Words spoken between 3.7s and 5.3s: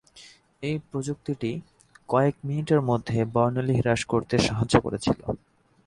হ্রাস করতে সাহায্য করেছিল।